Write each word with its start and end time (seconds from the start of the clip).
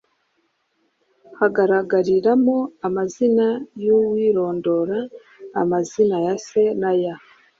Hagaragariramo 1.39 2.57
amazina 2.87 3.45
y’uwirondora, 3.83 4.97
amazina 5.61 6.15
ya 6.25 6.35
se 6.45 6.63
n’aya 6.79 7.15